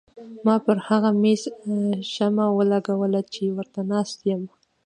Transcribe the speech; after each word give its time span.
ما 0.45 0.55
پر 0.65 0.77
هغه 0.87 1.09
مېز 1.21 1.41
شمه 2.13 2.45
ولګوله 2.57 3.21
چې 3.33 3.41
ورته 3.57 3.79
ناسته 3.91 4.23
یم. 4.31 4.43